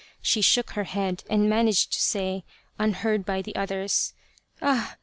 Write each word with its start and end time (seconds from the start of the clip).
She 0.23 0.41
shook 0.41 0.71
her 0.71 0.85
head 0.85 1.23
and 1.29 1.47
managed 1.47 1.93
to 1.93 2.01
say, 2.01 2.43
unheard 2.79 3.23
by 3.23 3.43
the 3.43 3.55
others:" 3.55 4.13
Ah! 4.59 4.97